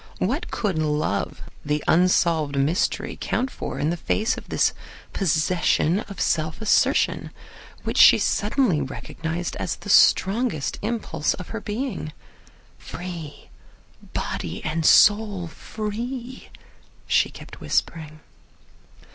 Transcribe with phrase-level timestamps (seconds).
[0.17, 4.73] What could love, the unsolved mystery, count for in face of this
[5.13, 7.29] possession of self assertion
[7.83, 12.13] which she suddenly recognized as the strongest impulse of her being!
[12.79, 13.49] "Free!
[14.11, 16.49] Body and soul free!"
[17.05, 18.21] she kept whispering.